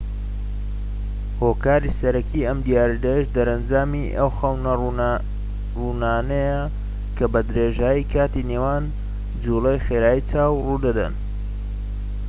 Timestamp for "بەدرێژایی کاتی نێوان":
7.33-8.83